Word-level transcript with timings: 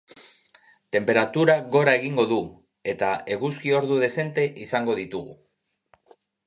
Tenperaturak 0.95 1.67
gora 1.75 1.93
egingo 1.99 2.25
du, 2.33 2.41
eta 2.95 3.13
eguzki 3.37 3.77
ordu 3.83 4.01
dezente 4.07 4.51
izango 4.67 4.99
ditugu. 5.03 5.41